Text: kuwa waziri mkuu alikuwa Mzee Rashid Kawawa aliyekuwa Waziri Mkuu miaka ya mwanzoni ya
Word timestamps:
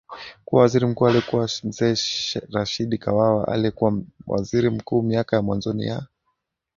kuwa 0.45 0.61
waziri 0.61 0.85
mkuu 0.85 1.07
alikuwa 1.07 1.49
Mzee 1.63 1.95
Rashid 2.49 2.97
Kawawa 2.99 3.47
aliyekuwa 3.47 4.01
Waziri 4.27 4.69
Mkuu 4.69 5.01
miaka 5.01 5.35
ya 5.35 5.41
mwanzoni 5.41 5.85
ya 5.85 6.07